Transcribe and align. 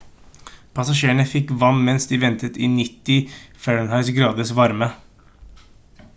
passasjerene 0.77 1.25
fikk 1.33 1.51
vann 1.63 1.83
mens 1.89 2.09
de 2.13 2.19
ventet 2.23 2.57
i 2.65 2.71
90f-graders 2.79 4.55
varme 4.63 4.91